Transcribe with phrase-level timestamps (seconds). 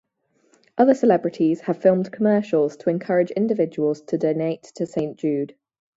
[0.79, 5.53] Other celebrities have filmed commercials to encourage individuals to donate to Saint Jude.